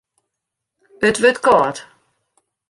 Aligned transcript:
It 1.07 1.17
wurdt 1.21 1.43
kâld. 1.45 1.77